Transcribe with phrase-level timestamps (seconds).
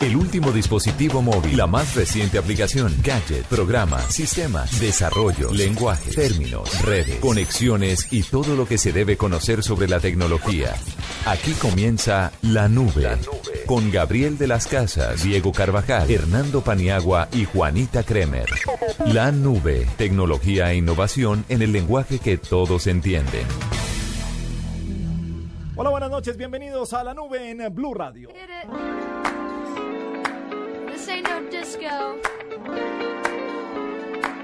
[0.00, 7.18] El último dispositivo móvil, la más reciente aplicación, gadget, programa, sistema, desarrollo, lenguaje, términos, redes,
[7.18, 10.72] conexiones y todo lo que se debe conocer sobre la tecnología.
[11.26, 13.64] Aquí comienza La Nube, la nube.
[13.66, 18.46] con Gabriel de las Casas, Diego Carvajal, Hernando Paniagua y Juanita Kremer.
[19.04, 23.48] La Nube, tecnología e innovación en el lenguaje que todos entienden.
[25.74, 28.28] Hola, buenas noches, bienvenidos a La Nube en Blue Radio.
[31.08, 32.20] This ain't no disco.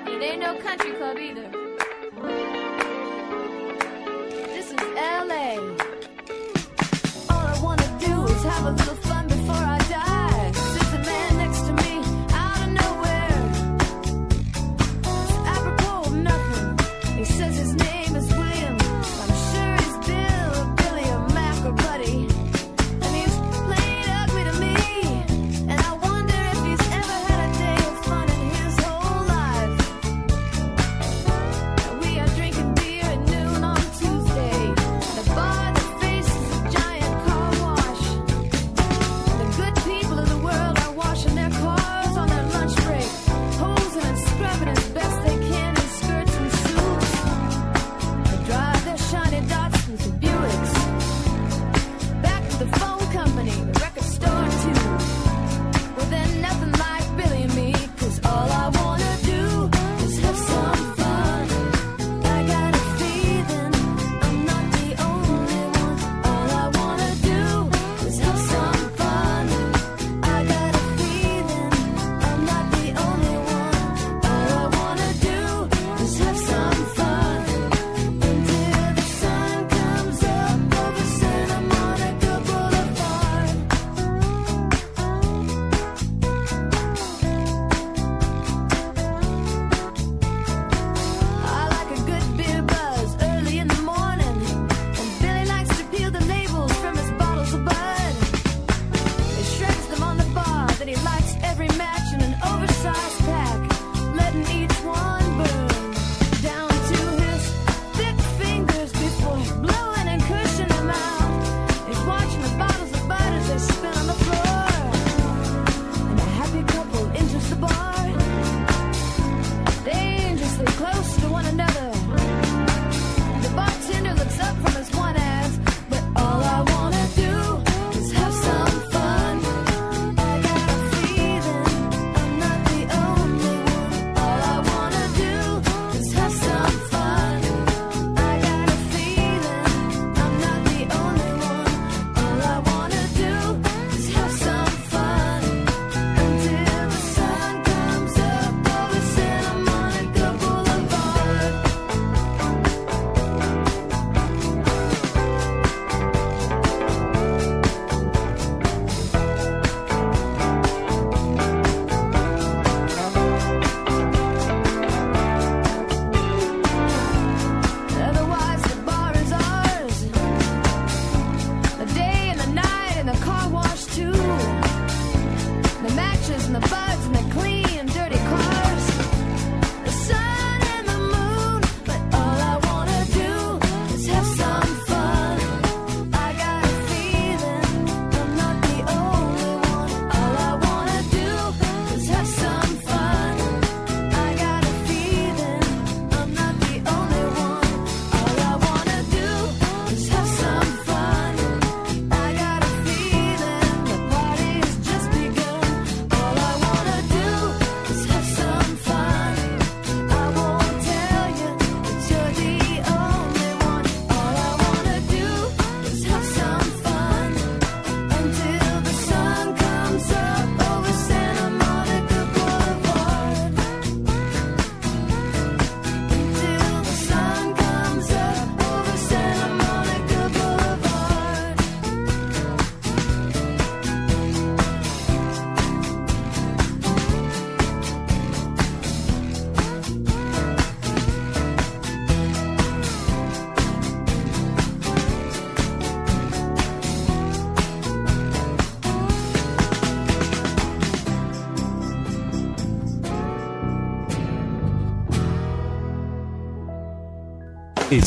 [0.06, 1.50] It ain't no country club either.
[4.54, 5.58] This is LA.
[7.28, 10.13] All I wanna do is have a little fun before I die.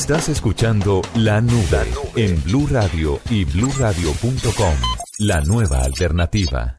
[0.07, 1.83] Estás escuchando La Nube
[2.15, 4.73] en Blue Radio y bluradio.com.
[5.19, 6.77] La nueva alternativa.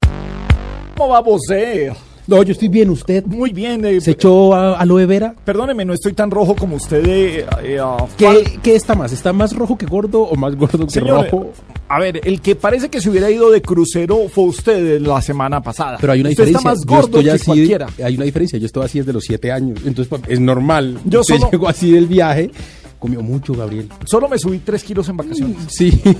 [0.96, 1.92] ¿Cómo va usted?
[2.26, 3.24] No, yo estoy bien, ¿usted?
[3.26, 3.84] Muy bien.
[3.84, 5.34] eh, ¿Se echó a- aloe vera?
[5.44, 7.04] Perdóneme, no estoy tan rojo como usted.
[7.06, 9.12] eh, eh, ah, ¿Qué, qué está más?
[9.12, 11.52] ¿Está más rojo que gordo o más gordo que Señor, rojo?
[11.88, 15.62] a ver, el que parece que se hubiera ido de crucero fue usted la semana
[15.62, 15.96] pasada.
[16.00, 16.58] Pero hay una usted diferencia.
[16.58, 17.86] está más yo gordo estoy que así, cualquiera.
[18.04, 18.58] hay una diferencia.
[18.58, 19.78] Yo estoy así desde los siete años.
[19.86, 20.98] Entonces es normal.
[21.06, 22.50] Yo Usted solo- llegó así del viaje.
[22.98, 23.88] Comió mucho, Gabriel.
[24.04, 25.56] Solo me subí tres kilos en vacaciones.
[25.68, 26.00] Sí.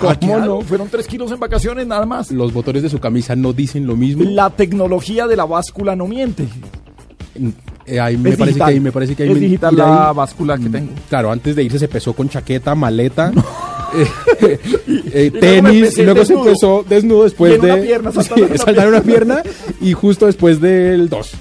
[0.00, 0.60] Ah, ¿Cómo no?
[0.62, 2.30] Fueron tres kilos en vacaciones nada más.
[2.30, 4.24] Los botones de su camisa no dicen lo mismo.
[4.24, 6.46] La tecnología de la báscula no miente.
[7.86, 10.14] Eh, ahí me parece que ahí me parece que hay Es digital la ahí.
[10.14, 10.92] báscula que tengo.
[11.08, 13.32] Claro, antes de irse se pesó con chaqueta, maleta,
[14.42, 14.58] eh,
[15.12, 18.50] eh, tenis, y luego se pesó desnudo después Y en de una pierna, saltando en
[18.52, 19.42] una saltar una pierna
[19.80, 21.32] y justo después del 2.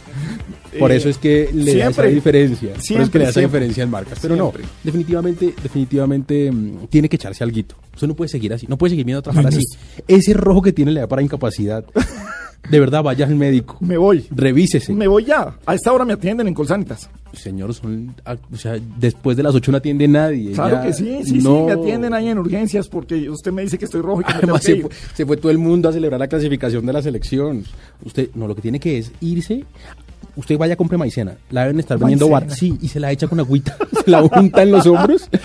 [0.79, 2.13] Por eso es que le da esa siempre.
[2.15, 2.69] diferencia.
[2.69, 3.59] Por eso es que Siempre, le da esa siempre.
[3.59, 4.19] diferencia en marcas.
[4.21, 4.63] Pero Siempre.
[4.63, 7.75] no, definitivamente, definitivamente mm, tiene que echarse alguito.
[7.93, 9.61] Usted no puede seguir así, no puede seguir viendo a trabajar así.
[10.07, 11.83] Ese rojo que tiene le da para incapacidad.
[12.69, 13.77] De verdad, vaya al médico.
[13.79, 14.25] Me voy.
[14.29, 14.93] Revísese.
[14.93, 15.55] Me voy ya.
[15.65, 17.09] A esta hora me atienden en Colsanitas.
[17.33, 20.51] Señor, son, ah, o sea, después de las 8 no atiende nadie.
[20.53, 23.61] Claro ya que sí, sí, no- sí, me atienden ahí en urgencias porque usted me
[23.61, 25.51] dice que estoy rojo y que me tengo Además, que se fue, se fue todo
[25.51, 27.63] el mundo a celebrar la clasificación de la selección.
[28.03, 29.63] Usted, no, lo que tiene que es irse.
[30.35, 31.35] Usted vaya a compre maicena.
[31.49, 32.47] La deben estar vendiendo Maicena.
[32.49, 32.55] bar.
[32.55, 33.75] Sí, y se la echa con agüita.
[34.05, 35.27] se la unta en los hombros.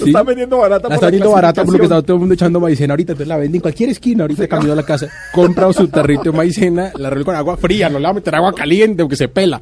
[0.00, 1.98] La están vendiendo barata La está vendiendo barata por lo que clasificación.
[1.98, 3.12] está todo el mundo echando maicena ahorita.
[3.12, 4.24] Entonces la vende en cualquier esquina.
[4.24, 5.06] Ahorita camino a la casa.
[5.34, 6.51] Compra su tarrito de maicena.
[6.96, 7.88] La arregla con agua fría.
[7.88, 9.60] No le va a meter agua caliente aunque se pela.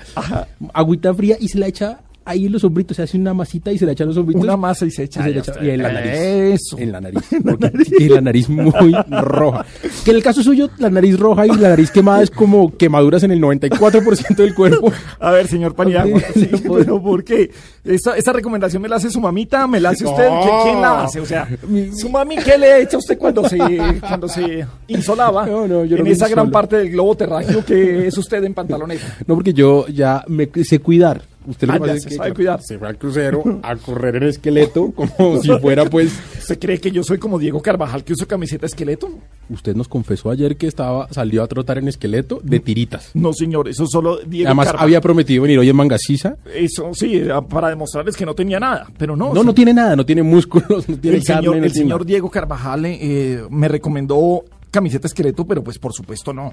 [0.73, 2.97] Agüita fría y se la echa ahí en los hombritos.
[2.97, 4.43] Se hace una masita y se la echa en los hombritos.
[4.43, 5.29] Una masa y se echa.
[5.29, 5.65] Y, se está.
[5.65, 6.13] y en la nariz.
[6.15, 6.79] Eso.
[6.79, 7.21] En la nariz.
[7.45, 9.65] Porque tiene la nariz muy roja.
[10.05, 13.23] Que en el caso suyo, la nariz roja y la nariz quemada es como quemaduras
[13.23, 14.93] en el 94% del cuerpo.
[15.21, 17.51] A ver, señor Paniagua, Sí, pero ¿por qué?
[17.85, 20.29] Esta, esta recomendación me la hace su mamita, me la hace usted.
[20.29, 20.41] No.
[20.43, 21.21] ¿Qui- ¿Quién la hace?
[21.21, 21.49] O sea,
[21.97, 23.59] su mami, ¿qué le echa a usted cuando se,
[24.01, 28.07] cuando se insolaba No, no, yo no en esa gran parte del globo terráqueo que
[28.07, 29.19] es usted en pantaloneta?
[29.27, 31.23] No, porque yo ya me sé cuidar.
[31.47, 32.63] Usted lo Ah, ya se que sabe cuidar.
[32.63, 36.13] se fue al crucero a correr en esqueleto como si fuera pues...
[36.39, 39.09] ¿Usted cree que yo soy como Diego Carvajal que uso camiseta esqueleto?
[39.49, 43.11] Usted nos confesó ayer que estaba salió a trotar en esqueleto de tiritas.
[43.15, 44.85] No, señor, eso solo Diego Además Carvajal.
[44.85, 46.37] había prometido venir hoy en Mangasisa.
[46.55, 49.33] Eso sí, para demostrarles que no tenía nada, pero no.
[49.33, 51.43] No, no tiene nada, no tiene músculos, no tiene el carne.
[51.49, 52.05] señor, el señor.
[52.05, 56.53] Diego Carvajal eh, me recomendó camiseta esqueleto, pero pues por supuesto no.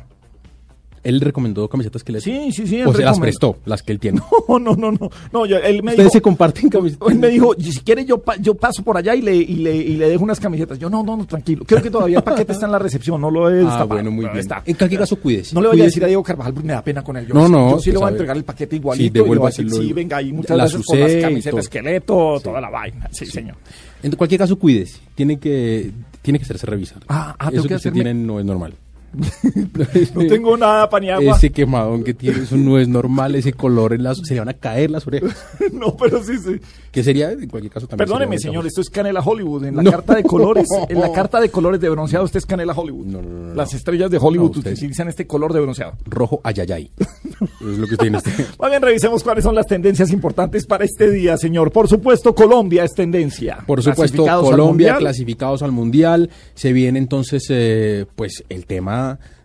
[1.04, 2.24] Él recomendó camisetas esqueleto.
[2.26, 2.78] Sí, sí, sí.
[2.80, 4.20] él O se las prestó, las que él tiene.
[4.48, 5.10] No, no, no, no.
[5.34, 7.08] no yo- él me Ustedes dijo, se comparten camisetas.
[7.10, 9.56] él me dijo, "Y si quiere yo, pa- yo paso por allá y le, y,
[9.58, 10.80] le, y le dejo unas camisetas.
[10.80, 11.64] Yo, no, no, no, tranquilo.
[11.68, 14.12] Creo que todavía el paquete está en la recepción, no lo he Ah, destapado, bueno,
[14.12, 14.38] muy bien.
[14.38, 14.62] está.
[14.66, 15.54] En cualquier caso, cuídese.
[15.56, 17.28] No le voy a decir a Diego Carvajal porque me da pena con él.
[17.28, 19.14] Yo, No, sí- no, Yo sí le pues, voy a entregar el paquete Sí, igualito.
[19.14, 23.08] le a devuélvaselo sí, venga, ahí muchas las las camisetas esqueleto, toda la vaina.
[23.12, 23.56] Sí, señor.
[24.04, 25.00] En cualquier caso, cuídese.
[25.16, 25.92] Tiene que,
[26.22, 27.00] tiene que hacerse revisar.
[27.08, 28.74] Ah, ah, Eso que, que usted tiene no es normal.
[30.16, 31.36] No tengo nada, Paniagua.
[31.36, 33.36] Ese quemadón que tiene, eso no es normal.
[33.36, 35.36] Ese color en las, se le van a caer las orejas.
[35.74, 36.60] No, pero sí, sí.
[36.92, 38.08] Que sería, en cualquier caso, también.
[38.08, 39.66] Perdóneme, señor, esto es Canela Hollywood.
[39.66, 39.92] En la No.
[39.92, 43.06] carta de colores, en la carta de colores de bronceado, usted es Canela Hollywood.
[43.06, 43.54] No, no.
[43.54, 45.94] Las estrellas de Hollywood usted- utilizan este color de bronceado.
[46.06, 46.90] Rojo ayayay.
[47.00, 48.18] es lo que tiene.
[48.60, 51.72] Más bien, revisemos cuáles son las tendencias importantes para este día, señor.
[51.72, 53.60] Por supuesto, Colombia es tendencia.
[53.68, 56.30] Por supuesto, Clasificados Colombia clasificados al Mundial.
[56.56, 58.97] Se viene entonces, eh, pues, el tema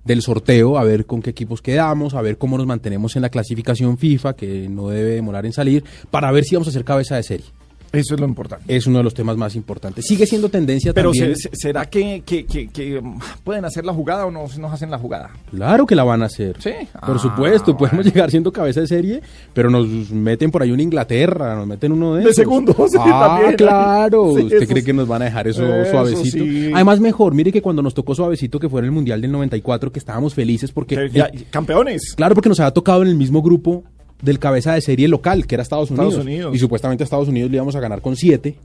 [0.05, 3.29] del sorteo, a ver con qué equipos quedamos, a ver cómo nos mantenemos en la
[3.29, 7.17] clasificación FIFA, que no debe demorar en salir, para ver si vamos a ser cabeza
[7.17, 7.47] de serie.
[7.93, 8.75] Eso es lo importante.
[8.75, 10.07] Es uno de los temas más importantes.
[10.07, 11.37] Sigue siendo tendencia Pero también.
[11.37, 14.91] se- ¿será que, que- que- que, um, pueden hacer la jugada o no nos hacen
[14.91, 15.31] la jugada?
[15.51, 16.57] Claro que la van a hacer.
[16.59, 16.71] Sí.
[17.07, 19.21] Por Ah, supuesto, podemos llegar siendo cabeza de serie,
[19.53, 22.37] pero nos meten por ahí una Inglaterra, nos meten uno de De esos.
[22.37, 23.57] segundos, sí, ah, también.
[23.57, 24.35] claro.
[24.37, 24.87] Sí, ¿Usted cree sí.
[24.87, 26.45] que nos van a dejar eso, Eso suavecito?
[26.45, 26.71] sí.
[26.75, 29.93] Además, mejor, mire que cuando nos tocó suavecito, que fue en el Mundial del 94,
[29.93, 30.97] que estábamos felices porque...
[30.97, 32.15] Que ya- el- campeones.
[32.17, 33.85] Claro, porque nos había tocado en el mismo grupo
[34.23, 36.09] del cabeza de serie local, que era Estados Unidos.
[36.09, 36.55] Estados Unidos.
[36.57, 38.57] Y supuestamente a Estados Unidos le íbamos a ganar con siete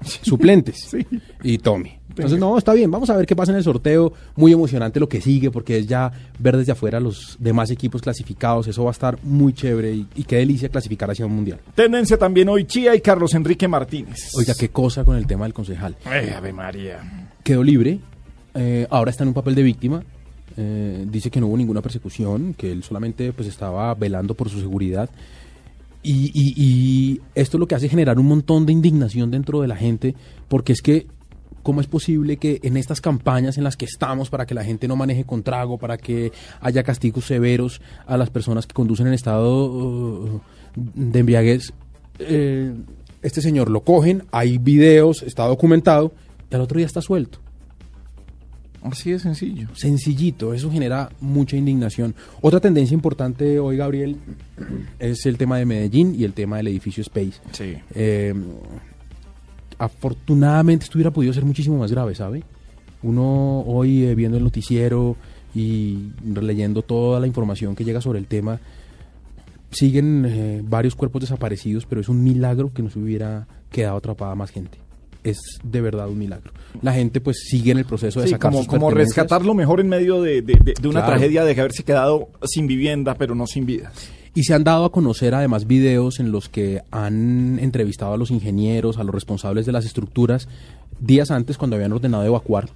[0.22, 0.76] suplentes.
[0.90, 1.06] Sí.
[1.42, 1.92] Y Tommy.
[2.08, 4.10] Entonces, no, está bien, vamos a ver qué pasa en el sorteo.
[4.36, 8.66] Muy emocionante lo que sigue, porque es ya ver desde afuera los demás equipos clasificados.
[8.68, 11.58] Eso va a estar muy chévere y, y qué delicia clasificar hacia un mundial.
[11.74, 14.30] Tendencia también hoy Chía y Carlos Enrique Martínez.
[14.34, 15.94] Oiga, qué cosa con el tema del concejal.
[16.06, 17.28] Ay, Ave María.
[17.44, 17.98] Quedó libre,
[18.54, 20.02] eh, ahora está en un papel de víctima.
[20.56, 24.60] Eh, dice que no hubo ninguna persecución, que él solamente pues estaba velando por su
[24.60, 25.08] seguridad.
[26.02, 29.68] Y, y- y esto lo que hace es generar un montón de indignación dentro de
[29.68, 30.14] la gente,
[30.48, 31.06] porque es que,
[31.64, 34.86] ¿cómo es posible que en estas campañas en las que estamos para que la gente
[34.86, 39.14] no maneje con trago, para que haya castigos severos a las personas que conducen en
[39.14, 40.40] estado uh,
[40.94, 41.72] de embriaguez,
[42.20, 42.72] eh,
[43.22, 46.12] Este señor lo cogen, hay videos, está documentado,
[46.48, 47.40] y al otro día está suelto.
[48.82, 49.68] Así de sencillo.
[49.74, 52.14] Sencillito, eso genera mucha indignación.
[52.40, 54.16] Otra tendencia importante hoy, Gabriel,
[54.98, 57.40] es el tema de Medellín y el tema del edificio Space.
[57.52, 57.76] Sí.
[57.94, 58.34] Eh,
[59.78, 62.42] afortunadamente esto hubiera podido ser muchísimo más grave, ¿sabe?
[63.02, 65.16] Uno hoy eh, viendo el noticiero
[65.54, 68.60] y leyendo toda la información que llega sobre el tema,
[69.70, 74.34] siguen eh, varios cuerpos desaparecidos, pero es un milagro que no se hubiera quedado atrapada
[74.34, 74.78] más gente.
[75.28, 76.52] Es de verdad un milagro.
[76.82, 79.16] La gente pues sigue en el proceso de Sí, sacar como, sus como pertenencias.
[79.16, 81.12] rescatarlo mejor en medio de, de- de- de una Claro.
[81.16, 83.92] tragedia de haberse quedado sin vivienda, pero no sin vidas.
[84.34, 88.30] Y se han dado a conocer además videos en los que han entrevistado a los
[88.30, 90.46] ingenieros, a los responsables de las estructuras,
[91.00, 92.68] días antes cuando habían ordenado evacuar,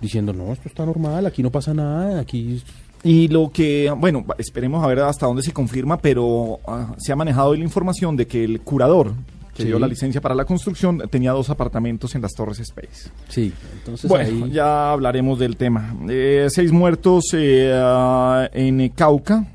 [0.00, 2.62] diciendo, no, esto está normal, aquí no pasa nada, aquí...
[3.04, 7.16] Y lo que, bueno, esperemos a ver hasta dónde se confirma, pero ah, se ha
[7.16, 9.12] manejado hoy la información de que el curador
[9.58, 9.68] que Sí.
[9.68, 13.10] dio la licencia para la construcción tenía dos apartamentos en las Torres Space.
[13.28, 14.52] Sí, entonces bueno, ahí...
[14.52, 15.94] ya hablaremos del tema.
[16.08, 19.46] Eh, seis muertos eh, ah, en Cauca,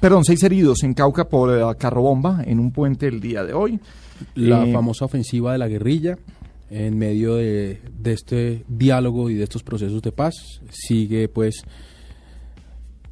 [0.00, 3.80] perdón, seis heridos en Cauca por eh, carrobomba en un puente el día de hoy.
[4.34, 6.18] La Eh, famosa ofensiva de la guerrilla
[6.70, 10.34] en medio de, de este diálogo y de estos procesos de paz
[10.70, 11.62] sigue pues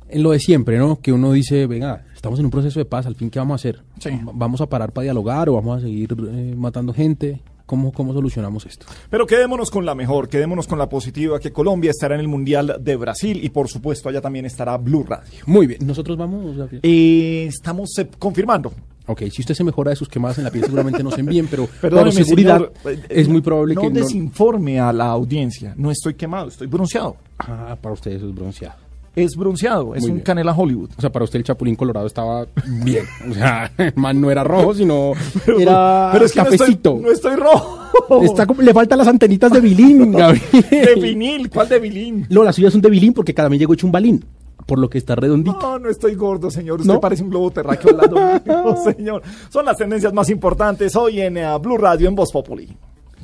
[0.09, 1.01] en lo de siempre, ¿no?
[1.01, 3.57] Que uno dice, venga, estamos en un proceso de paz, al fin, ¿qué vamos a
[3.57, 3.85] hacer?
[4.01, 4.11] Sí.
[4.35, 7.41] ¿Vamos a parar para dialogar o vamos a seguir eh, matando gente?
[7.67, 8.85] ¿Cómo, ¿Cómo solucionamos esto?
[9.09, 12.79] Pero quedémonos con la mejor, quedémonos con la positiva, que Colombia estará en el Mundial
[12.81, 15.45] de Brasil y por supuesto allá también estará Blue Radio.
[15.47, 16.57] Muy bien, nosotros vamos.
[16.83, 18.73] Eh, estamos eh, confirmando.
[19.07, 21.69] Ok, si usted se mejora de sus quemadas en la piel, seguramente nos envíen, pero
[21.81, 24.01] Perdóneme, por seguridad señor, eh, es muy probable no que no...
[24.01, 25.75] desinforme a la audiencia.
[25.77, 27.17] No estoy quemado, estoy bronceado.
[27.39, 28.86] Ah, para usted eso es bronceado.
[29.17, 30.25] Es bronceado, es Muy un bien.
[30.25, 30.91] canela Hollywood.
[30.97, 32.47] O sea, para usted el Chapulín Colorado estaba
[32.85, 33.05] bien.
[33.29, 35.13] O sea, man no era rojo, sino
[35.59, 37.79] era pero es que no estoy, no estoy rojo.
[38.23, 40.43] Está como- le faltan las antenitas de Bilín, Gabriel.
[40.71, 42.27] de vinil, ¿cuál de vinil?
[42.29, 44.25] No, las suyas son de Bilín porque cada vez llegó hecho un balín.
[44.67, 45.57] Por lo que está redondito.
[45.61, 46.81] No, no estoy gordo, señor.
[46.81, 47.01] Usted ¿No?
[47.01, 49.23] parece un globo terráqueo al lado mío, señor.
[49.49, 52.77] Son las tendencias más importantes hoy en eh, Blue Radio, en Voz Populi.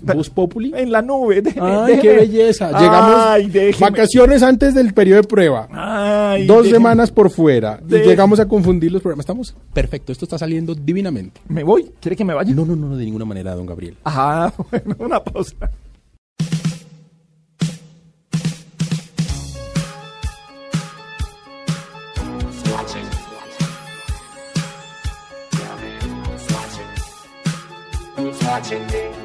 [0.02, 0.72] Voz Populi.
[0.74, 1.42] En la nube.
[1.42, 2.66] de- Ay, déjeme- qué belleza.
[2.78, 5.68] Llegamos Ay, vacaciones antes del periodo de prueba.
[5.72, 7.80] Ay, Dos déjeme- semanas por fuera.
[7.88, 9.24] Y llegamos a confundir los programas.
[9.24, 10.12] Estamos perfecto.
[10.12, 11.40] Esto está saliendo divinamente.
[11.48, 11.90] ¿Me voy?
[12.00, 12.52] ¿Quiere que me vaya?
[12.54, 13.96] No, no, no, no, de ninguna manera, don Gabriel.
[14.04, 15.54] Ah, bueno, una pausa.
[28.16, 29.21] I'm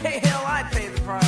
[0.00, 1.27] Hey, hell, I pay the price.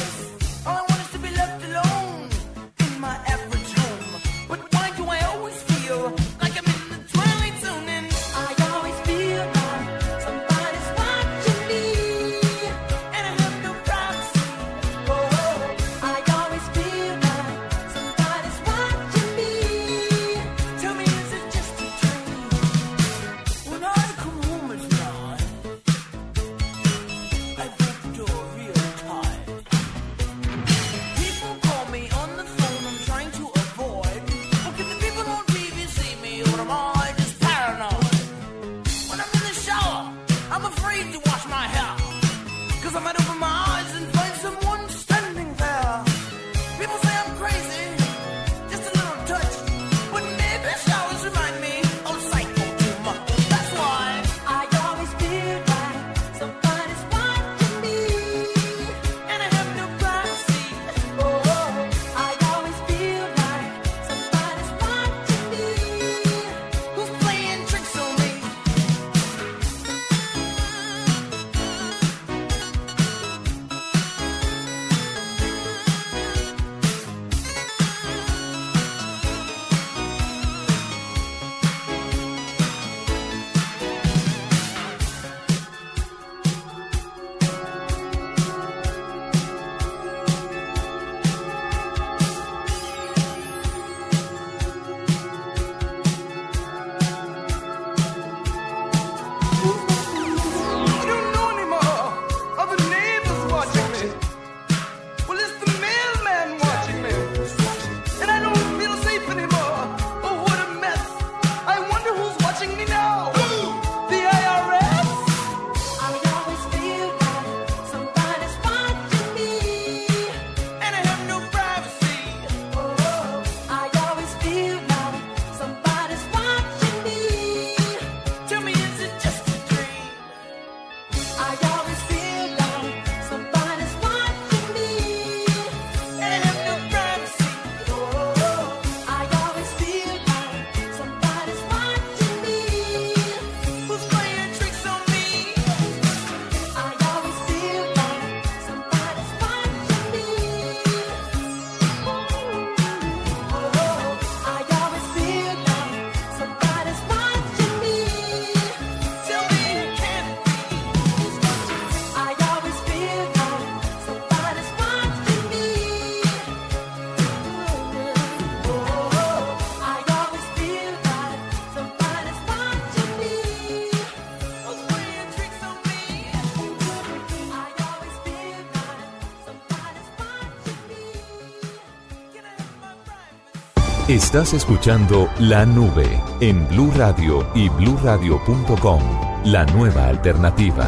[184.23, 186.07] Estás escuchando La Nube
[186.41, 189.01] en Blue Radio y bluradio.com.
[189.45, 190.87] La nueva alternativa.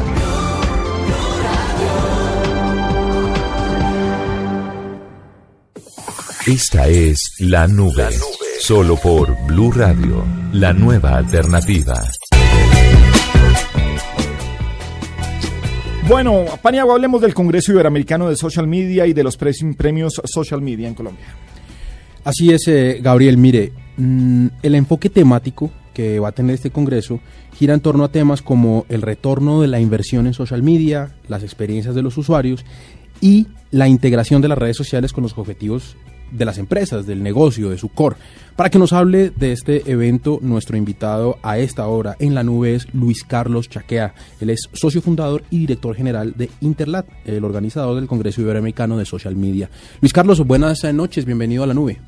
[6.45, 8.09] Esta es La Nube,
[8.59, 10.23] solo por Blue Radio,
[10.53, 12.01] la nueva alternativa.
[16.07, 20.87] Bueno, Paniagua, hablemos del Congreso Iberoamericano de Social Media y de los premios Social Media
[20.87, 21.25] en Colombia.
[22.23, 23.37] Así es, eh, Gabriel.
[23.37, 27.19] Mire, mm, el enfoque temático que va a tener este Congreso
[27.53, 31.43] gira en torno a temas como el retorno de la inversión en social media, las
[31.43, 32.65] experiencias de los usuarios
[33.21, 35.95] y la integración de las redes sociales con los objetivos
[36.31, 38.15] de las empresas, del negocio, de su core.
[38.55, 42.73] Para que nos hable de este evento, nuestro invitado a esta hora en la nube
[42.73, 44.15] es Luis Carlos Chaquea.
[44.39, 49.05] Él es socio fundador y director general de Interlat, el organizador del Congreso Iberoamericano de
[49.05, 49.69] Social Media.
[50.01, 51.99] Luis Carlos, buenas noches, bienvenido a la nube.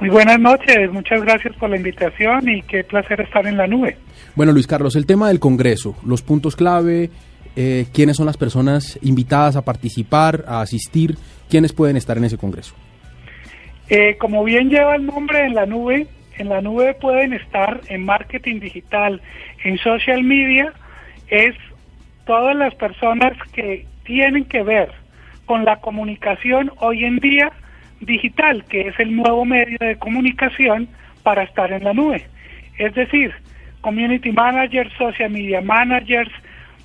[0.00, 3.96] Muy buenas noches, muchas gracias por la invitación y qué placer estar en la nube.
[4.36, 7.10] Bueno, Luis Carlos, el tema del Congreso, los puntos clave,
[7.56, 11.16] eh, quiénes son las personas invitadas a participar, a asistir,
[11.50, 12.76] quiénes pueden estar en ese Congreso.
[13.88, 16.06] Eh, como bien lleva el nombre en la nube,
[16.36, 19.20] en la nube pueden estar en marketing digital,
[19.64, 20.72] en social media,
[21.26, 21.56] es
[22.24, 24.92] todas las personas que tienen que ver
[25.44, 27.50] con la comunicación hoy en día
[28.00, 30.88] digital, que es el nuevo medio de comunicación
[31.22, 32.26] para estar en la nube.
[32.78, 33.32] Es decir,
[33.80, 36.30] community managers, social media managers,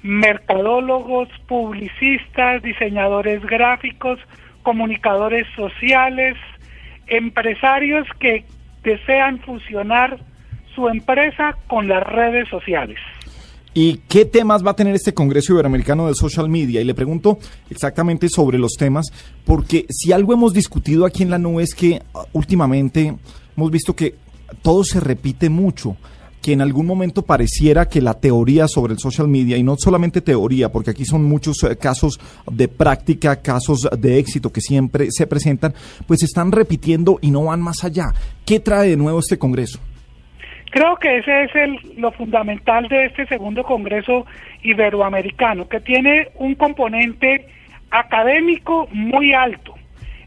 [0.02, 4.20] mercadólogos, publicistas, diseñadores gráficos,
[4.64, 6.36] comunicadores sociales,
[7.08, 8.46] empresarios que
[8.84, 10.18] desean fusionar
[10.76, 13.00] su empresa con las redes sociales.
[13.76, 16.80] ¿Y qué temas va a tener este Congreso Iberoamericano de Social Media?
[16.80, 17.40] Y le pregunto
[17.72, 19.08] exactamente sobre los temas,
[19.46, 23.16] porque si algo hemos discutido aquí en la nube es que ah, últimamente
[23.58, 24.16] hemos visto que
[24.62, 25.98] todo se repite mucho
[26.44, 30.20] que en algún momento pareciera que la teoría sobre el social media, y no solamente
[30.20, 32.20] teoría, porque aquí son muchos eh, casos
[32.52, 35.74] de práctica, casos de éxito que siempre se presentan,
[36.06, 38.14] pues se están repitiendo y no van más allá.
[38.46, 39.80] ¿Qué trae de nuevo este Congreso?
[40.74, 44.26] Creo que ese es lo fundamental de este segundo Congreso
[44.64, 47.46] Iberoamericano, que tiene un componente
[47.92, 49.76] académico muy alto.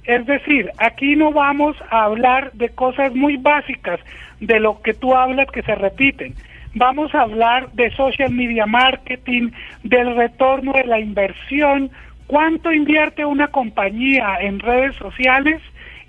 [0.04, 3.98] Es decir, aquí no vamos a hablar de cosas muy básicas
[4.38, 6.36] de lo que tú hablas que se repiten.
[6.74, 9.50] Vamos a hablar de social media marketing,
[9.82, 11.90] del retorno de la inversión,
[12.28, 15.60] cuánto invierte una compañía en redes sociales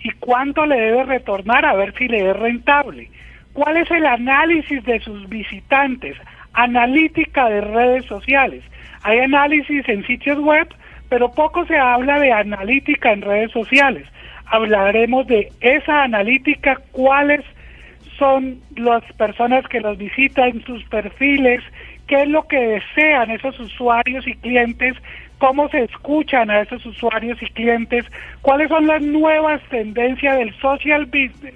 [0.04, 3.10] y cuánto le debe retornar a ver si le es rentable.
[3.57, 6.15] ¿Cuál es el análisis de sus visitantes?
[6.53, 8.63] Analítica de redes sociales.
[9.01, 10.67] Hay análisis en sitios web,
[11.09, 14.07] pero poco se habla de analítica en redes sociales.
[14.45, 17.43] Hablaremos de esa analítica, cuáles
[18.19, 21.63] son las personas que los visitan, sus perfiles,
[22.05, 24.95] qué es lo que desean esos usuarios y clientes,
[25.39, 28.05] cómo se escuchan a esos usuarios y clientes,
[28.43, 31.55] cuáles son las nuevas tendencias del social business.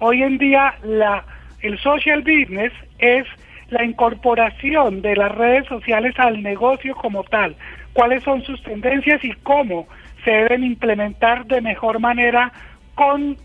[0.00, 1.24] Hoy en día la,
[1.60, 3.26] el social business es
[3.70, 7.56] la incorporación de las redes sociales al negocio como tal,
[7.92, 9.86] cuáles son sus tendencias y cómo
[10.24, 12.52] se deben implementar de mejor manera
[12.94, 13.36] con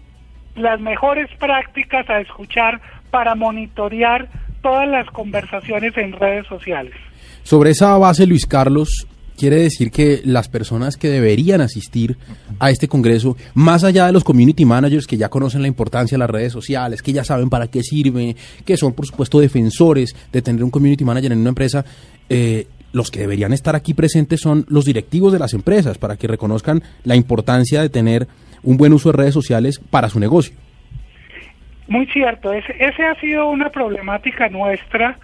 [0.56, 2.82] las mejores prácticas a escuchar
[3.12, 4.28] para monitorear
[4.62, 6.94] todas las conversaciones en redes sociales.
[7.44, 9.08] Sobre esa base, Luis Carlos,
[9.40, 12.18] quiere decir que las personas que deberían asistir
[12.60, 16.20] a este congreso, más allá de los community managers que ya conocen la importancia de
[16.20, 20.42] las redes sociales, que ya saben para qué sirve, que son por supuesto defensores de
[20.42, 21.86] tener un community manager en una empresa,
[22.28, 26.28] eh, los que deberían estar aquí presentes son los directivos de las empresas para que
[26.28, 28.28] reconozcan la importancia de tener
[28.62, 30.54] un buen uso de redes sociales para su negocio.
[31.88, 35.18] Muy cierto, ese, ese ha sido una problemática nuestra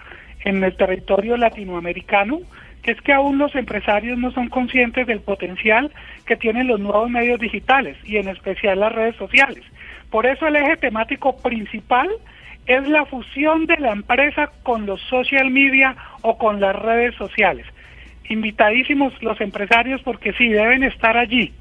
[0.45, 2.39] en el territorio latinoamericano,
[2.91, 5.91] es que aún los empresarios no son conscientes del potencial
[6.25, 9.63] que tienen los nuevos medios digitales y en especial las redes sociales.
[10.11, 12.09] Por eso el eje temático principal
[12.67, 17.65] es la fusión de la empresa con los social media o con las redes sociales.
[18.29, 21.53] Invitadísimos los empresarios porque sí, deben estar allí,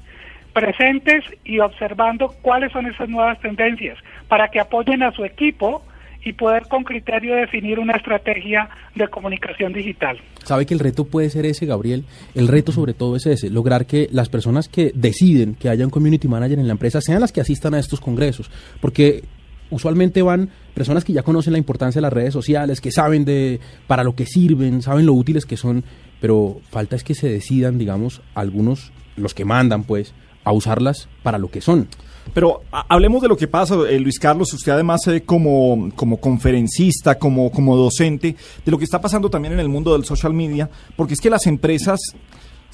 [0.53, 5.83] presentes y observando cuáles son esas nuevas tendencias para que apoyen a su equipo
[6.25, 10.17] y poder con criterio definir una estrategia de comunicación digital.
[10.43, 12.03] Sabe que el reto puede ser ese, Gabriel.
[12.33, 15.91] El reto sobre todo es ese, lograr que las personas que deciden que haya un
[15.91, 18.49] community manager en la empresa sean las que asistan a estos congresos,
[18.81, 19.23] porque
[19.69, 23.59] usualmente van personas que ya conocen la importancia de las redes sociales, que saben de
[23.85, 25.83] para lo que sirven, saben lo útiles que son,
[26.19, 31.37] pero falta es que se decidan, digamos, algunos los que mandan pues a usarlas para
[31.37, 31.87] lo que son.
[32.33, 36.17] Pero ha- hablemos de lo que pasa, eh, Luis Carlos, usted además eh, como, como
[36.17, 38.35] conferencista, como, como docente,
[38.65, 41.29] de lo que está pasando también en el mundo del social media, porque es que
[41.29, 41.99] las empresas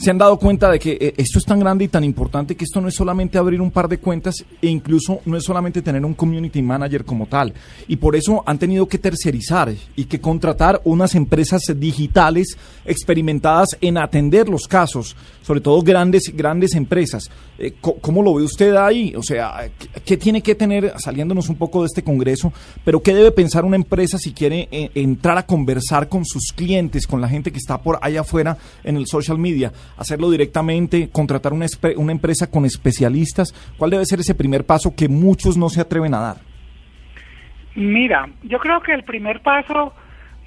[0.01, 2.63] se han dado cuenta de que eh, esto es tan grande y tan importante que
[2.63, 6.03] esto no es solamente abrir un par de cuentas e incluso no es solamente tener
[6.03, 7.53] un community manager como tal.
[7.87, 13.99] Y por eso han tenido que tercerizar y que contratar unas empresas digitales experimentadas en
[13.99, 17.29] atender los casos, sobre todo grandes, grandes empresas.
[17.59, 19.13] Eh, ¿Cómo lo ve usted ahí?
[19.15, 22.51] O sea, ¿qué, qué tiene que tener, saliéndonos un poco de este congreso,
[22.83, 27.05] pero qué debe pensar una empresa si quiere eh, entrar a conversar con sus clientes,
[27.05, 29.71] con la gente que está por allá afuera en el social media?
[29.97, 33.53] Hacerlo directamente, contratar una, una empresa con especialistas.
[33.77, 36.37] ¿Cuál debe ser ese primer paso que muchos no se atreven a dar?
[37.75, 39.93] Mira, yo creo que el primer paso,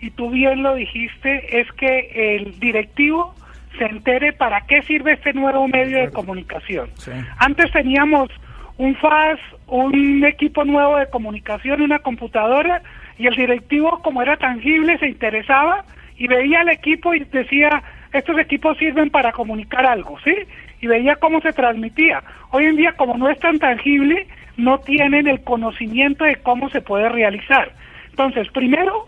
[0.01, 3.35] y tú bien lo dijiste, es que el directivo
[3.79, 6.91] se entere para qué sirve este nuevo medio de comunicación.
[7.39, 8.31] Antes teníamos
[8.77, 12.83] un FAS, un equipo nuevo de comunicación, una computadora,
[13.19, 15.85] y el directivo, como era tangible, se interesaba
[16.17, 17.83] y veía el equipo y decía,
[18.15, 20.35] estos equipos sirven para comunicar algo, ¿sí?
[20.81, 22.23] Y veía cómo se transmitía.
[22.51, 26.81] Hoy en día, como no es tan tangible, no tienen el conocimiento de cómo se
[26.81, 27.73] puede realizar.
[28.11, 29.07] Entonces, primero,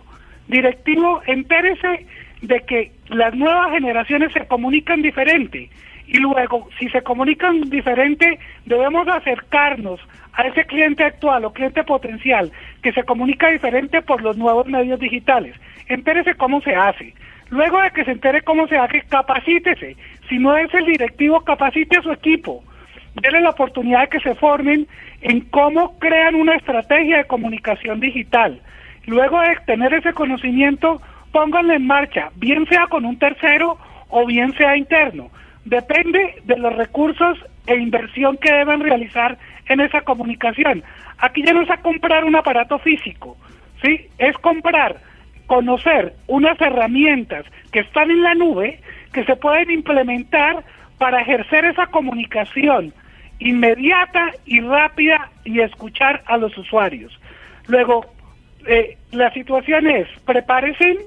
[0.49, 2.07] directivo, entérese
[2.43, 5.71] de que las nuevas generaciones se comunican diferente.
[6.09, 10.01] Y luego, si se comunican diferente, debemos acercarnos
[10.33, 15.01] a ese cliente actual o cliente potencial que se comunica diferente por los nuevos medios
[15.01, 15.55] digitales.
[15.89, 17.15] Entérese cómo se hace.
[17.51, 19.97] Luego de que se entere cómo se hace, capacítese.
[20.29, 22.65] Si no es el directivo, capacite a su equipo.
[23.15, 24.87] Denle la oportunidad de que se formen
[25.23, 28.61] en cómo crean una estrategia de comunicación digital.
[29.07, 31.01] Luego de tener ese conocimiento,
[31.33, 33.79] pónganlo en marcha, bien sea con un tercero
[34.09, 35.31] o bien sea interno.
[35.65, 40.83] Depende de los recursos e inversión que deben realizar en esa comunicación.
[41.19, 43.37] Aquí ya no es a comprar un aparato físico,
[43.83, 44.09] ¿sí?
[44.19, 44.97] Es comprar,
[45.47, 48.81] conocer unas herramientas que están en la nube
[49.13, 50.65] que se pueden implementar
[50.99, 52.93] para ejercer esa comunicación
[53.39, 57.19] inmediata y rápida y escuchar a los usuarios.
[57.67, 58.07] Luego,
[58.67, 60.99] eh, la situación es, prepárense,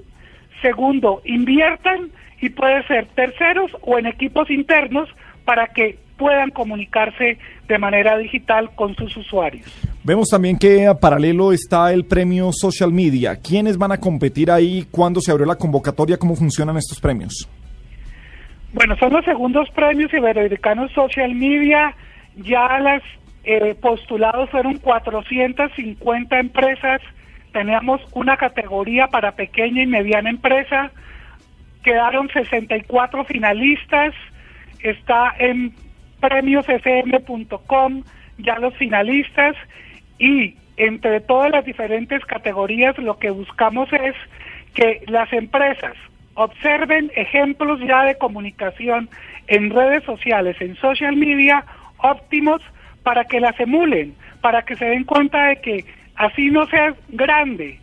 [0.62, 5.10] segundo, inviertan y puede ser terceros o en equipos internos
[5.45, 9.88] para que puedan comunicarse de manera digital con sus usuarios.
[10.01, 13.35] Vemos también que a paralelo está el premio Social Media.
[13.35, 14.88] ¿Quiénes van a competir ahí?
[14.89, 16.17] ¿Cuándo se abrió la convocatoria?
[16.17, 17.49] ¿Cómo funcionan estos premios?
[18.71, 21.93] Bueno, son los segundos premios iberoamericanos Social Media.
[22.38, 23.03] Ya las
[23.43, 27.01] eh, postulados fueron 450 empresas.
[27.51, 30.91] Teníamos una categoría para pequeña y mediana empresa.
[31.83, 34.13] Quedaron 64 finalistas.
[34.81, 35.73] Está en
[36.21, 38.03] premiosfm.com
[38.38, 39.55] ya los finalistas
[40.19, 44.15] y entre todas las diferentes categorías lo que buscamos es
[44.73, 45.93] que las empresas
[46.36, 49.10] observen ejemplos ya de comunicación
[49.47, 51.65] en redes sociales, en social media
[51.97, 52.62] óptimos
[53.03, 57.79] para que las emulen, para que se den cuenta de que así no sea grande,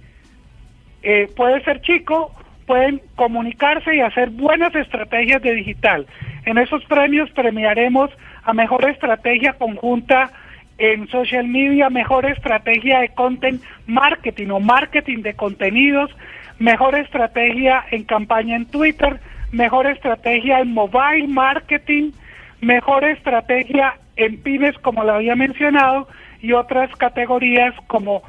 [1.03, 2.33] eh, puede ser chico,
[2.67, 6.07] pueden comunicarse y hacer buenas estrategias de digital.
[6.47, 8.11] En esos premios premiaremos
[8.45, 10.31] a mejor estrategia conjunta
[10.79, 16.11] en social media, mejor estrategia de content marketing o marketing de contenidos,
[16.59, 19.21] mejor estrategia en campaña en Twitter,
[19.53, 22.13] mejor estrategia en mobile marketing,
[22.61, 26.09] mejor estrategia en pymes como lo había mencionado
[26.43, 28.23] y otras categorías como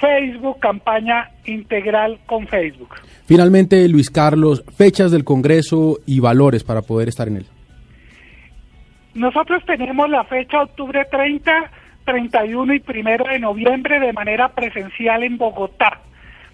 [0.00, 2.94] Facebook, campaña integral con Facebook.
[3.26, 7.46] Finalmente, Luis Carlos, fechas del Congreso y valores para poder estar en él.
[9.14, 11.70] Nosotros tenemos la fecha octubre 30,
[12.04, 16.00] 31 y 1 de noviembre de manera presencial en Bogotá,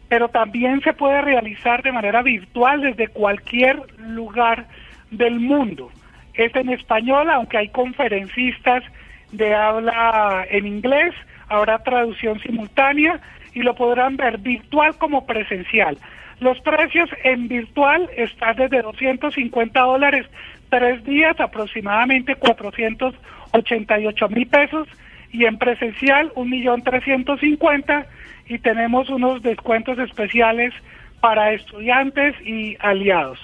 [0.08, 4.66] pero también se puede realizar de manera virtual desde cualquier lugar
[5.10, 5.90] del mundo.
[6.34, 8.84] Es en español, aunque hay conferencistas
[9.32, 11.14] de habla en inglés,
[11.48, 13.20] habrá traducción simultánea
[13.54, 15.98] y lo podrán ver virtual como presencial.
[16.40, 20.26] Los precios en virtual están desde 250 dólares
[20.70, 24.88] tres días, aproximadamente 488 mil pesos,
[25.32, 28.06] y en presencial un millón trescientos cincuenta
[28.48, 30.72] y tenemos unos descuentos especiales
[31.20, 33.38] para estudiantes y aliados.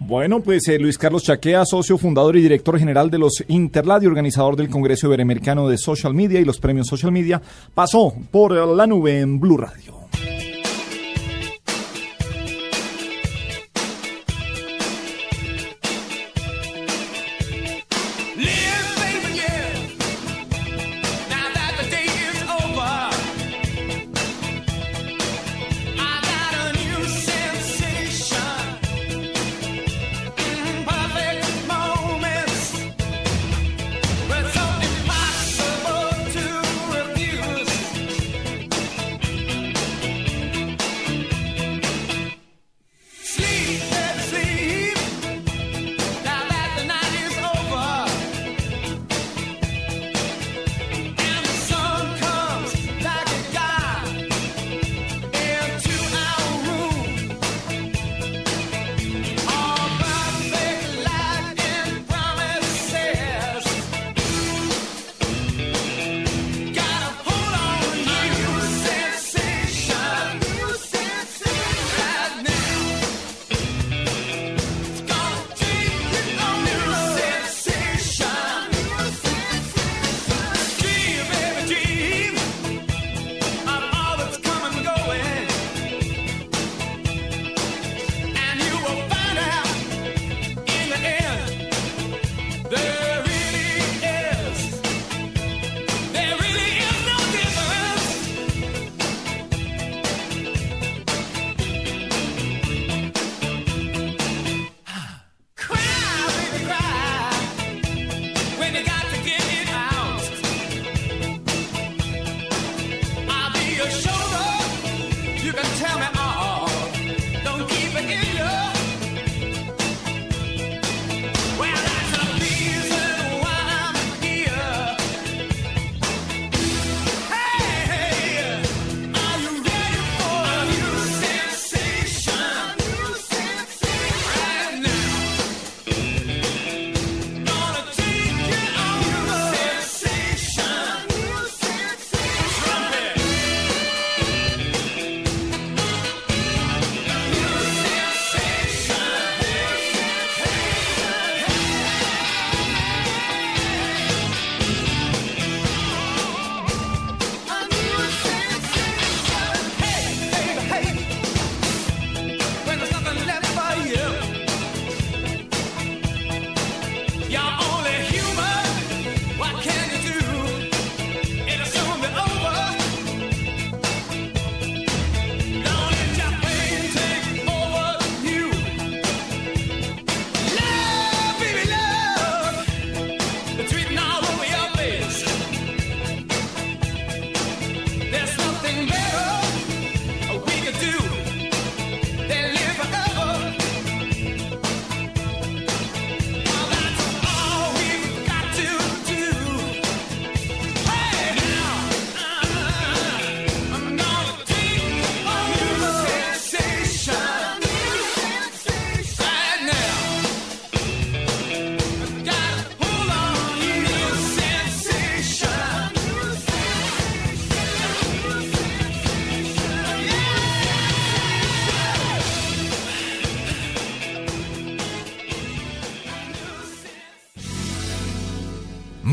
[0.00, 4.06] Bueno, pues eh, Luis Carlos Chaquea, socio fundador y director general de los Interlad y
[4.06, 7.42] organizador del Congreso Iberoamericano de Social Media y los premios Social Media,
[7.74, 9.98] pasó por la nube en Blue Radio.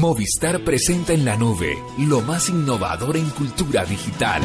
[0.06, 4.40] Movistar presenta en la nube lo más innovador en cultura digital.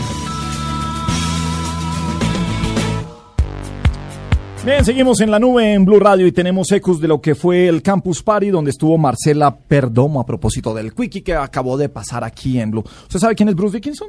[4.65, 7.69] Bien, seguimos en la nube en Blue Radio y tenemos ecos de lo que fue
[7.69, 12.25] el Campus Party donde estuvo Marcela Perdomo a propósito del Quickie que acabó de pasar
[12.25, 12.85] aquí en Blue.
[13.03, 14.09] ¿Usted sabe quién es Bruce Dickinson?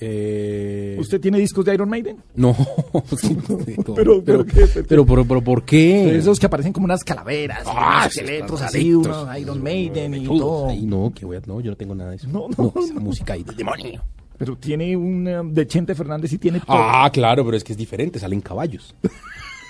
[0.00, 2.18] Eh, ¿Usted tiene discos de Iron Maiden?
[2.34, 2.54] No,
[2.92, 4.66] Pero, pero, pero, pero, ¿qué?
[4.86, 6.16] pero, pero, pero, ¿por qué?
[6.16, 10.24] Esos que aparecen como unas calaveras, Ah, unos sí, esqueletos así, unos Iron Maiden y
[10.26, 10.68] todo.
[10.68, 12.28] ahí, no, que voy a, no, yo no tengo nada de eso.
[12.28, 14.02] No, no, esa música ahí del demonio.
[14.38, 16.76] Pero tiene un eh, de Chente Fernández y tiene todo.
[16.78, 18.94] Ah, claro, pero es que es diferente, salen caballos.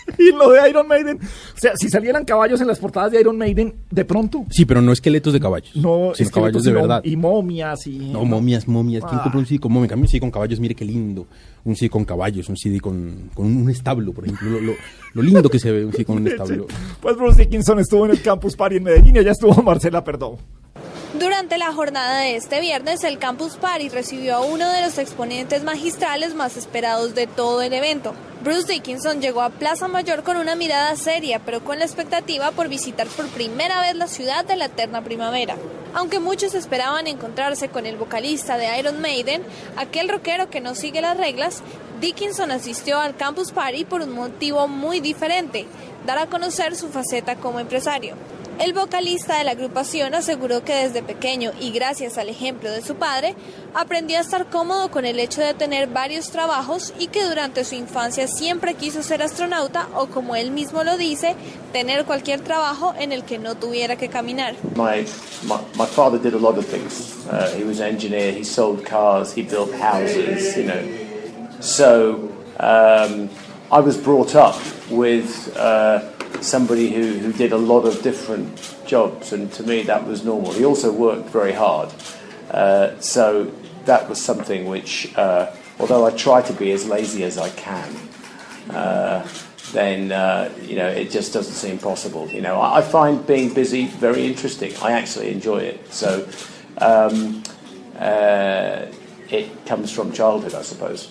[0.18, 3.36] Y lo de Iron Maiden, o sea, si salieran caballos en las portadas de Iron
[3.36, 5.74] Maiden, de pronto, Sí, pero no esqueletos de caballos.
[5.76, 7.00] no, sino caballos de verdad.
[7.04, 7.98] Y momias y...
[8.12, 9.04] No, momias, momias.
[9.04, 9.22] ¿Quién Ah.
[9.24, 9.92] compra un CD con momias?
[9.92, 11.26] Un CD con caballos, mire qué lindo.
[11.64, 14.48] Un CD con caballos, un CD con, con un establo, por ejemplo.
[14.50, 14.74] Lo, lo-
[15.14, 16.66] lo lindo que se ve un CD con un establo.
[17.00, 20.36] Pues Bruce Dickinson estuvo en el Campus Party en Medellín y allá estuvo Marcela Perdón.
[21.14, 25.62] Durante la jornada de este viernes, el Campus Party recibió a uno de los exponentes
[25.62, 28.12] magistrales más esperados de todo el evento.
[28.42, 32.68] Bruce Dickinson llegó a Plaza Mayor con una mirada seria, pero con la expectativa por
[32.68, 35.56] visitar por primera vez la ciudad de la eterna primavera.
[35.94, 39.42] Aunque muchos esperaban encontrarse con el vocalista de Iron Maiden,
[39.76, 41.62] aquel rockero que no sigue las reglas,
[42.00, 45.66] Dickinson asistió al Campus Party por un motivo muy diferente,
[46.04, 48.16] dar a conocer su faceta como empresario.
[48.58, 52.94] El vocalista de la agrupación aseguró que desde pequeño y gracias al ejemplo de su
[52.94, 53.34] padre,
[53.74, 57.74] aprendió a estar cómodo con el hecho de tener varios trabajos y que durante su
[57.74, 61.36] infancia siempre quiso ser astronauta o como él mismo lo dice,
[61.72, 64.54] tener cualquier trabajo en el que no tuviera que caminar.
[64.74, 65.04] My,
[65.42, 67.14] my, my father did a lot of things.
[67.30, 70.82] Uh, he was an engineer, he sold cars, he built houses, you know.
[71.60, 73.28] So um,
[73.70, 74.56] I was brought up
[74.90, 76.00] with uh,
[76.40, 80.52] somebody who, who did a lot of different jobs, and to me that was normal.
[80.52, 81.92] He also worked very hard.
[82.50, 83.52] Uh, so
[83.84, 87.94] that was something which, uh, although I try to be as lazy as I can,
[88.70, 89.28] uh,
[89.72, 92.28] then uh, you know it just doesn't seem possible.
[92.28, 94.72] You know, I, I find being busy very interesting.
[94.82, 95.92] I actually enjoy it.
[95.92, 96.28] So
[96.78, 97.42] um,
[97.98, 98.86] uh,
[99.30, 101.10] it comes from childhood, I suppose.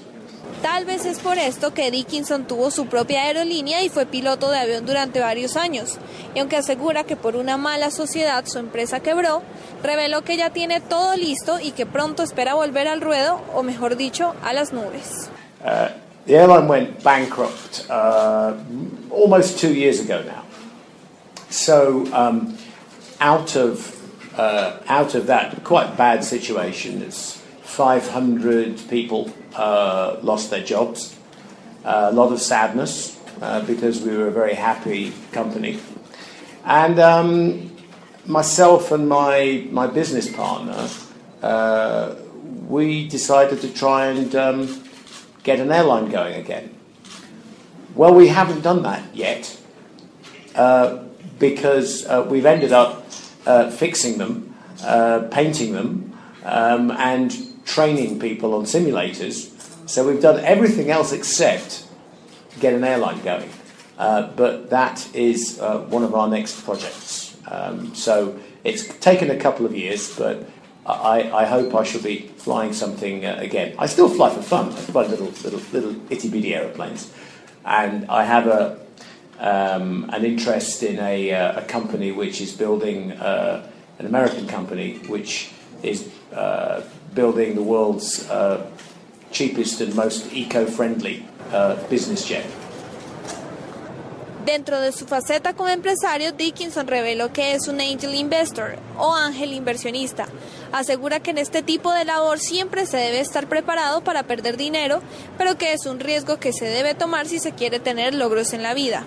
[0.62, 4.58] Tal vez es por esto que Dickinson tuvo su propia aerolínea y fue piloto de
[4.58, 5.98] avión durante varios años.
[6.34, 9.44] Y aunque asegura que por una mala sociedad su empresa quebró,
[9.84, 13.96] reveló que ya tiene todo listo y que pronto espera volver al ruedo, o mejor
[13.96, 15.30] dicho, a las nubes.
[15.64, 15.90] Uh,
[16.26, 18.54] the airline went bankrupt uh,
[19.12, 20.44] almost two years ago now.
[21.50, 22.58] So um,
[23.20, 23.92] out of
[24.38, 31.16] uh, out of that quite bad situation, it's 500 people uh, lost their jobs.
[31.84, 35.80] a lot of sadness uh, because we were a very happy company,
[36.66, 37.72] and um,
[38.26, 40.90] myself and my my business partner,
[41.42, 42.16] uh,
[42.68, 44.84] we decided to try and um,
[45.44, 46.74] get an airline going again.
[47.94, 49.58] Well, we haven't done that yet
[50.56, 51.04] uh,
[51.40, 53.06] because uh, we've ended up
[53.46, 57.32] uh, fixing them, uh, painting them, um, and
[57.66, 59.52] training people on simulators.
[59.90, 61.86] So we've done everything else except
[62.60, 63.50] get an airline going.
[63.98, 67.38] Uh, but that is uh, one of our next projects.
[67.48, 70.48] Um, so it's taken a couple of years, but
[70.86, 73.76] I, I hope I shall be flying something uh, again.
[73.80, 74.70] I still fly for fun.
[74.70, 77.12] I fly little, little, little itty bitty aeroplanes,
[77.64, 78.86] and I have a
[79.40, 84.98] um, an interest in a, uh, a company which is building uh, an American company
[85.08, 85.52] which
[85.84, 86.82] is uh,
[87.16, 88.66] building the world's uh,
[89.32, 92.46] cheapest and most eco-friendly uh, business jet.
[94.46, 99.54] Dentro de su faceta como empresario, Dickinson reveló que es un angel investor o ángel
[99.54, 100.28] inversionista.
[100.72, 105.02] Asegura que en este tipo de labor siempre se debe estar preparado para perder dinero,
[105.40, 108.62] pero que es un riesgo que se debe tomar si se quiere tener logros en
[108.62, 109.04] la vida.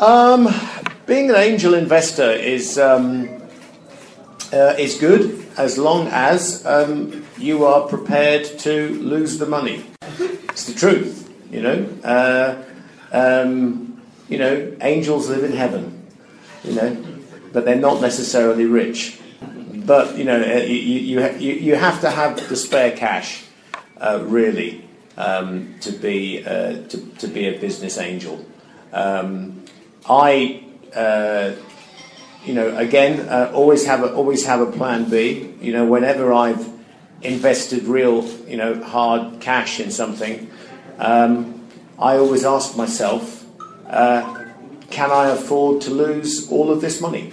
[0.00, 0.48] Um,
[1.06, 3.28] being an angel investor is um,
[4.52, 9.84] uh, is good as long as um, you are prepared to lose the money.
[10.18, 11.88] It's the truth, you know.
[12.04, 12.62] Uh,
[13.12, 16.06] um, you know, angels live in heaven,
[16.64, 16.96] you know,
[17.52, 19.20] but they're not necessarily rich.
[19.74, 23.44] But you know, uh, you you, you, you have to have the spare cash,
[23.98, 24.84] uh, really,
[25.16, 28.44] um, to be uh, to, to be a business angel.
[28.92, 29.64] Um,
[30.08, 30.62] I,
[30.94, 31.52] uh,
[32.44, 35.54] you know, again, uh, always have a always have a plan B.
[35.60, 36.68] You know, whenever I've
[37.22, 40.50] invested real, you know, hard cash in something,
[40.98, 41.66] um,
[41.98, 43.44] I always ask myself,
[43.86, 44.44] uh,
[44.90, 47.32] can I afford to lose all of this money?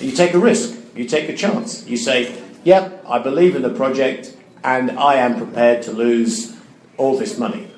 [0.00, 0.78] You take a risk.
[0.94, 1.86] You take a chance.
[1.86, 6.56] You say, yep, I believe in the project and I am prepared to lose
[6.96, 7.70] all this money.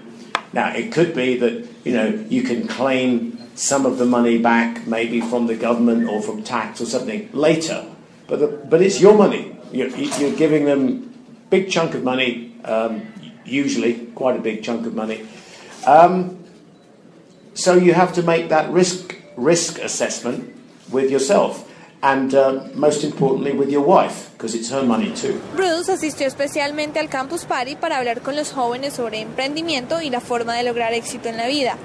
[0.52, 4.86] Now, it could be that, you know, you can claim some of the money back,
[4.86, 7.84] maybe from the government or from tax or something later,
[8.28, 9.56] but, the, but it's your money.
[9.72, 11.12] You're, you're giving them
[11.50, 13.02] big chunk of money, um,
[13.44, 15.26] usually quite a big chunk of money.
[15.86, 16.38] Um,
[17.54, 20.54] so you have to make that risk risk assessment
[20.90, 21.68] with yourself,
[22.02, 25.40] and uh, most importantly with your wife, because it's her money too.
[25.56, 30.20] Bruce asistió especialmente al Campus Party para hablar con los jóvenes sobre emprendimiento y la
[30.20, 31.76] forma de lograr éxito en la vida.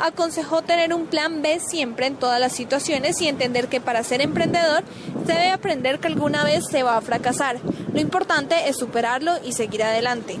[0.00, 4.20] Aconsejó tener un plan B siempre en todas las situaciones y entender que para ser
[4.20, 4.84] emprendedor
[5.26, 7.58] se debe aprender que alguna vez se va a fracasar.
[7.92, 10.36] Lo importante es superarlo y seguir adelante.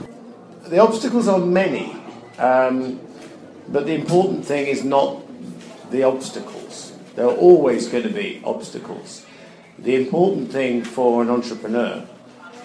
[0.70, 1.92] The obstacles are many,
[2.38, 2.98] um,
[3.68, 5.22] but the important thing is not
[5.90, 6.92] the obstacles.
[7.16, 9.24] There are always going to be obstacles.
[9.82, 12.04] The important thing for an entrepreneur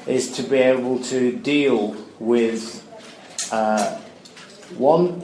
[0.06, 2.84] is to be able to deal with
[3.52, 4.00] uh,
[4.78, 5.24] one,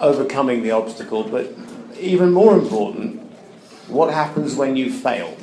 [0.00, 1.52] overcoming the obstacle, but
[1.98, 3.20] even more important,
[3.88, 5.36] what happens when you fail.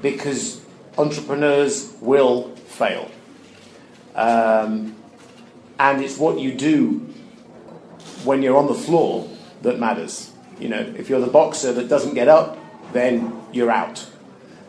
[0.00, 0.60] Because
[0.98, 3.10] entrepreneurs will fail.
[4.14, 4.96] Um,
[5.78, 6.98] and it's what you do
[8.24, 9.28] when you're on the floor
[9.62, 10.32] that matters.
[10.58, 12.56] You know, if you're the boxer that doesn't get up,
[12.92, 14.06] then you're out.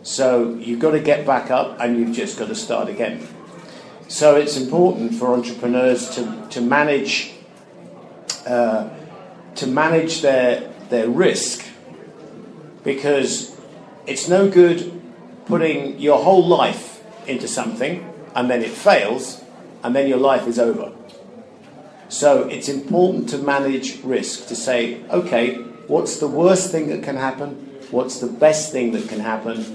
[0.04, 3.28] So you've got to get back up and you've just got to start again.
[4.08, 7.35] So it's important for entrepreneurs to, to manage
[8.46, 8.90] uh,
[9.56, 11.66] to manage their their risk
[12.84, 13.56] because
[14.06, 14.92] it's no good
[15.46, 19.44] putting your whole life into something and then it fails
[19.84, 20.92] and then your life is over.
[22.10, 25.56] So it's important to manage risk, to say, okay,
[25.88, 27.56] what's the worst thing that can happen?
[27.92, 29.66] What's the best thing that can happen?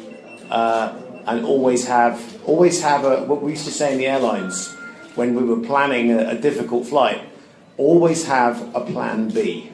[0.48, 0.96] Uh,
[1.26, 4.72] and always have, always have a, what we used to say in the airlines
[5.16, 7.20] when we were planning a, a difficult flight,
[7.80, 9.72] always have a plan B.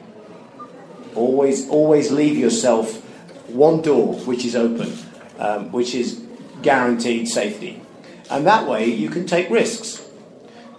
[1.13, 3.03] Always, always leave yourself
[3.49, 4.93] one door which is open,
[5.39, 6.23] um, which is
[6.61, 7.81] guaranteed safety.
[8.29, 10.07] And that way you can take risks.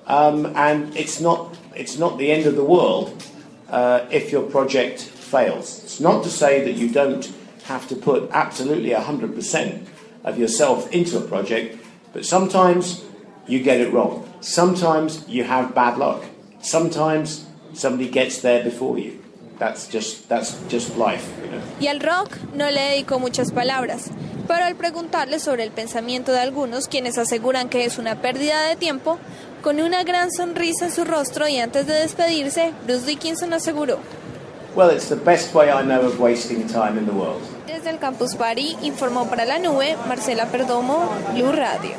[0.07, 3.23] Um, and it's not, it's not the end of the world
[3.69, 5.85] uh, if your project fails.
[5.85, 7.31] It's not to say that you don't
[7.65, 9.87] have to put absolutely 100%
[10.25, 11.79] of yourself into a project,
[12.15, 13.05] but sometimes
[13.47, 14.27] you get it wrong.
[14.41, 16.25] Sometimes you have bad luck.
[16.61, 19.21] Sometimes somebody gets there before you.
[19.59, 21.61] That's just, that's just life, you know.
[21.81, 24.11] Y al rock no le dedicó muchas palabras,
[24.47, 28.77] pero al preguntarle sobre el pensamiento de algunos quienes aseguran que es una pérdida de
[28.77, 29.19] tiempo,
[29.63, 33.99] con una gran sonrisa en su rostro y antes de despedirse, Bruce Dickinson aseguró.
[34.77, 37.43] Well, it's the best way I know of wasting time in the world.
[37.67, 41.97] Desde el Campus Party informó para la nube Marcela Perdomo, Blue Radio.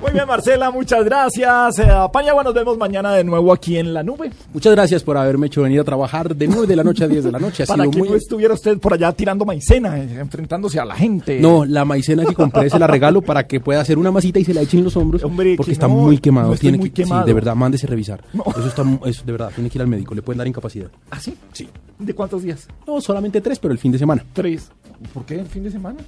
[0.00, 1.80] Muy bien, Marcela, muchas gracias.
[1.80, 4.30] Eh, Paniagua, nos vemos mañana de nuevo aquí en la nube.
[4.54, 7.24] Muchas gracias por haberme hecho venir a trabajar de 9 de la noche a 10
[7.24, 7.64] de la noche.
[7.64, 8.08] Ha Para sido que muy...
[8.10, 11.40] no estuviera usted por allá tirando maicena, eh, enfrentándose a la gente.
[11.40, 14.44] No, la maicena que compré se la regalo para que pueda hacer una masita y
[14.44, 16.50] se la eche en los hombros Hombre, porque que está no, muy quemado.
[16.50, 17.22] no Tiene muy que, quemado.
[17.22, 18.22] Sí, de verdad, mándese a revisar.
[18.32, 20.88] Eso está, eso de verdad, tiene que ir al médico, le pueden dar incapacidad.
[21.10, 21.34] ¿Ah, sí?
[21.52, 21.68] Sí.
[21.98, 22.68] ¿De cuántos días?
[22.86, 24.24] No, solamente tres, pero el fin de semana.
[24.32, 24.70] Tres.
[25.12, 25.98] ¿Por qué el fin de semana?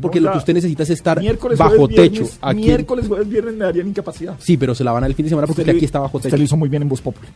[0.00, 1.20] Porque No, lo que usted necesita es estar
[1.56, 2.24] bajo techo.
[2.40, 4.34] Aquí Miércoles, jueves, viernes me darían incapacidad.
[4.38, 5.78] Sí, pero se la van a dar el fin de semana porque Usted usted lo-
[5.78, 6.36] aquí está bajo Usted techo.
[6.38, 7.28] lo hizo muy bien en Voz Populi.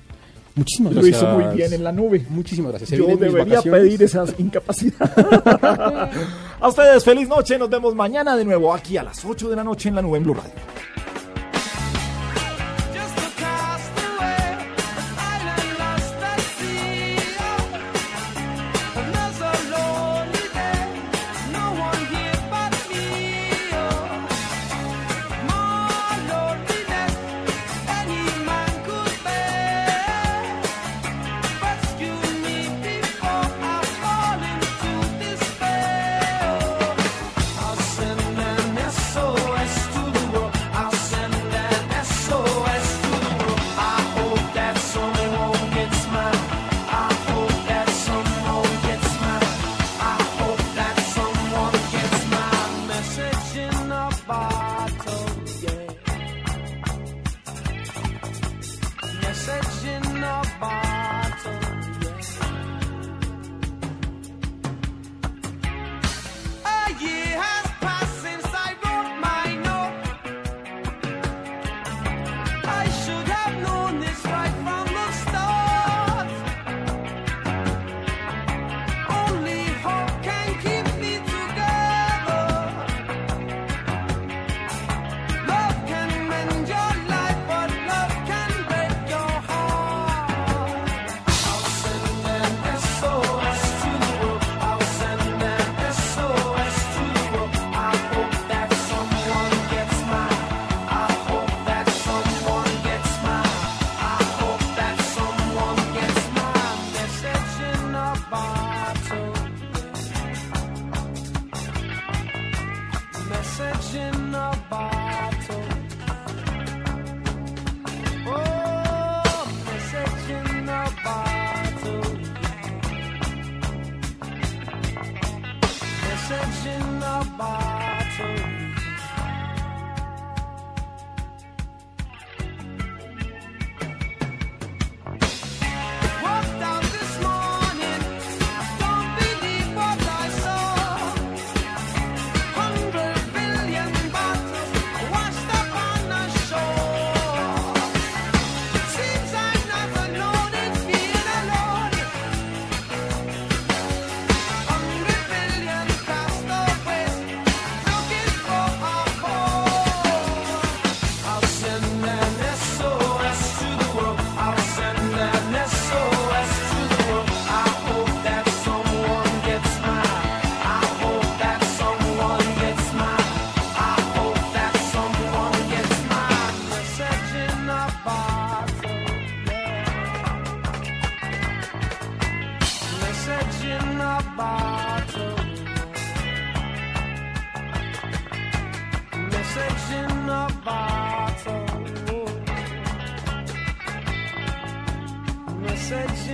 [0.56, 1.22] Muchísimas Lo gracias.
[1.22, 2.26] hizo muy bien en la nube.
[2.30, 2.90] Muchísimas gracias.
[2.90, 5.08] Se Yo debería pedir esa incapacidad.
[6.60, 7.56] a ustedes, feliz noche.
[7.58, 10.18] Nos vemos mañana de nuevo aquí a las 8 de la noche en la nube
[10.18, 10.50] en Blue Radio.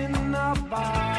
[0.05, 1.14] In a bottle.